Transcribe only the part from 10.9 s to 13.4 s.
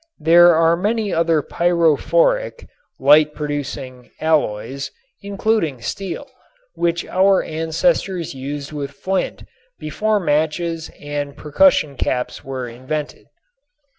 and percussion caps were invented.